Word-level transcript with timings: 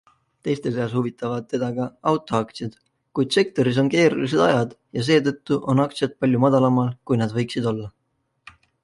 Teiste 0.45 0.69
seas 0.75 0.93
huvitavad 0.99 1.43
teda 1.49 1.67
ka 1.75 1.83
autoaktsiad, 2.11 2.77
kuid 3.19 3.37
sektoris 3.37 3.77
on 3.83 3.91
keerulised 3.97 4.41
ajad 4.47 4.73
ja 4.99 5.05
seetõttu 5.11 5.59
on 5.75 5.85
aktsiad 5.85 6.17
palju 6.25 6.43
madalamal 6.47 6.91
kui 7.11 7.21
nad 7.23 7.37
võiksid 7.37 7.69
olla. 7.75 7.93